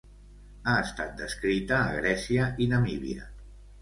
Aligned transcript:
Ha 0.71 0.77
estat 0.85 1.11
descrita 1.19 1.81
a 1.81 1.93
Grècia 2.01 2.49
i 2.67 2.69
Namíbia. 2.73 3.29